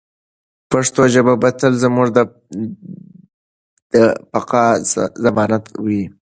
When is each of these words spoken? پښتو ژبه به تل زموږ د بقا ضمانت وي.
پښتو 0.71 1.01
ژبه 1.13 1.33
به 1.41 1.49
تل 1.59 1.73
زموږ 1.83 2.07
د 2.15 2.17
بقا 4.33 4.65
ضمانت 5.23 5.65
وي. 5.85 6.03